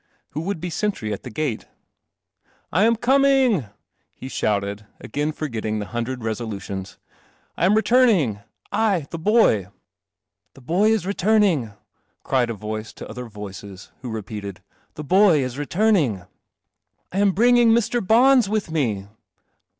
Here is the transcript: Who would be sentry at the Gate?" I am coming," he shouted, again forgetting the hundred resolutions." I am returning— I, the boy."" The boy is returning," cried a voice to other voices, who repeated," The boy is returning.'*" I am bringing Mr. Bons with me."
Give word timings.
Who 0.31 0.41
would 0.41 0.59
be 0.59 0.71
sentry 0.71 1.13
at 1.13 1.21
the 1.21 1.29
Gate?" 1.29 1.67
I 2.73 2.85
am 2.85 2.95
coming," 2.95 3.65
he 4.15 4.29
shouted, 4.29 4.87
again 4.99 5.31
forgetting 5.31 5.77
the 5.77 5.85
hundred 5.85 6.23
resolutions." 6.23 6.97
I 7.55 7.65
am 7.67 7.75
returning— 7.75 8.39
I, 8.91 9.05
the 9.11 9.19
boy."" 9.19 9.67
The 10.55 10.61
boy 10.61 10.89
is 10.89 11.05
returning," 11.05 11.73
cried 12.23 12.49
a 12.49 12.55
voice 12.55 12.93
to 12.93 13.07
other 13.07 13.25
voices, 13.25 13.91
who 14.01 14.09
repeated," 14.09 14.63
The 14.95 15.03
boy 15.03 15.43
is 15.43 15.59
returning.'*" 15.59 16.25
I 17.13 17.19
am 17.19 17.31
bringing 17.31 17.69
Mr. 17.69 18.01
Bons 18.03 18.49
with 18.49 18.71
me." 18.71 19.07